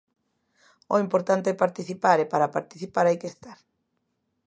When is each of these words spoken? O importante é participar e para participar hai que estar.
O 0.93 0.95
importante 1.05 1.47
é 1.49 1.61
participar 1.63 2.17
e 2.23 2.29
para 2.31 2.53
participar 2.55 3.05
hai 3.07 3.17
que 3.21 3.31
estar. 3.33 3.59